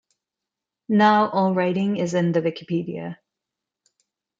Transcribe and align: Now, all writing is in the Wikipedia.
Now, 0.89 1.29
all 1.29 1.53
writing 1.53 1.97
is 1.97 2.15
in 2.15 2.31
the 2.31 2.41
Wikipedia. 2.41 3.17